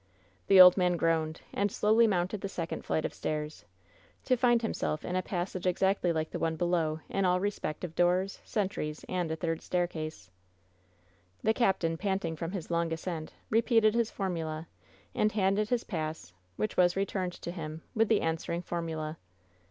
The 0.47 0.59
old 0.59 0.77
man 0.77 0.97
groaned, 0.97 1.41
and 1.53 1.71
slowly 1.71 2.07
mounted 2.07 2.41
the 2.41 2.49
second 2.49 2.83
flight 2.85 3.05
of 3.05 3.13
stairs, 3.13 3.65
to 4.25 4.35
find 4.35 4.59
himself 4.63 5.05
in 5.05 5.15
a 5.15 5.21
passage 5.21 5.67
exactly 5.67 6.11
like 6.11 6.31
the 6.31 6.39
one 6.39 6.55
below 6.55 6.99
in 7.07 7.23
all 7.23 7.39
respects 7.39 7.85
of 7.85 7.93
doors, 7.93 8.39
sentries, 8.43 9.05
and 9.07 9.29
a 9.29 9.35
third 9.35 9.61
staircase. 9.61 10.31
The 11.43 11.53
captain, 11.53 11.97
panting 11.97 12.35
from 12.35 12.49
his 12.53 12.71
long 12.71 12.91
ascent, 12.91 13.35
repeated 13.51 13.93
his 13.93 14.09
formula, 14.09 14.67
and 15.13 15.31
handed 15.33 15.69
his 15.69 15.83
pass, 15.83 16.33
which 16.55 16.75
was 16.75 16.95
returned 16.95 17.33
to 17.33 17.51
him, 17.51 17.83
with 17.93 18.07
the 18.07 18.21
answering 18.21 18.63
formula. 18.63 19.19